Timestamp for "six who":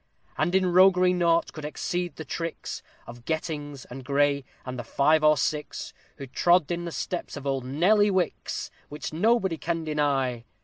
5.37-6.25